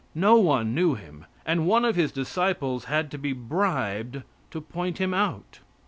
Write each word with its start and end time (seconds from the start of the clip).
No 0.15 0.37
one 0.37 0.73
knew 0.73 0.95
Him, 0.95 1.25
and 1.45 1.67
one 1.67 1.85
of 1.85 1.95
His 1.95 2.11
disciples 2.11 2.85
had 2.85 3.11
to 3.11 3.19
be 3.19 3.33
bribed 3.33 4.23
to 4.49 4.59
point 4.59 4.97
Him 4.97 5.13
out. 5.13 5.59